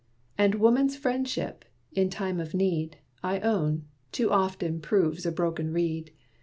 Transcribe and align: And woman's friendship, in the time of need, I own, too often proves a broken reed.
And 0.35 0.55
woman's 0.55 0.97
friendship, 0.97 1.63
in 1.91 2.05
the 2.09 2.15
time 2.15 2.39
of 2.39 2.55
need, 2.55 2.97
I 3.21 3.39
own, 3.41 3.85
too 4.11 4.31
often 4.31 4.79
proves 4.81 5.27
a 5.27 5.31
broken 5.31 5.71
reed. 5.71 6.09